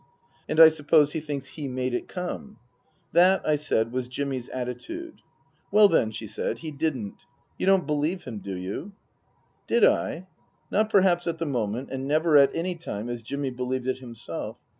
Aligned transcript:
"And 0.49 0.59
I 0.59 0.69
suppose 0.69 1.11
he 1.11 1.19
thinks 1.19 1.45
he 1.49 1.67
made 1.67 1.93
it 1.93 2.07
come?" 2.07 2.57
That, 3.13 3.47
I 3.47 3.55
said, 3.55 3.91
was 3.91 4.07
Jimmy's 4.07 4.49
attitude." 4.49 5.21
Well, 5.71 5.87
then," 5.87 6.09
she 6.09 6.25
said," 6.25 6.57
he 6.65 6.71
didn't. 6.71 7.23
You 7.59 7.67
don't 7.67 7.85
believe 7.85 8.23
him, 8.23 8.39
do 8.39 8.57
you?" 8.57 8.93
Did 9.67 9.85
I? 9.85 10.25
Not 10.71 10.89
perhaps 10.89 11.27
at 11.27 11.37
the 11.37 11.45
moment, 11.45 11.89
and 11.91 12.07
never 12.07 12.35
at 12.35 12.49
any 12.55 12.73
time 12.73 13.09
as 13.09 13.21
Jimmy 13.21 13.51
believed 13.51 13.85
it 13.85 13.99
himself. 13.99 14.57